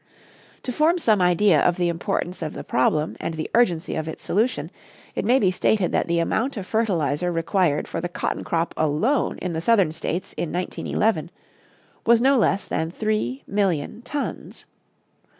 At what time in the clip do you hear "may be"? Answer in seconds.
5.23-5.51